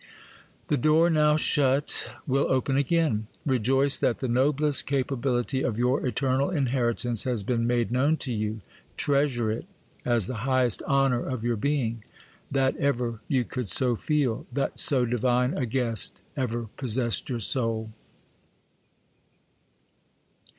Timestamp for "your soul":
17.29-17.91